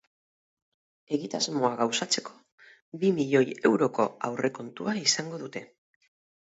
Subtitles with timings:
[1.17, 2.35] Egitasmoa gauzatzeko
[3.05, 5.67] bi milioi euroko aurrekontua izango dute.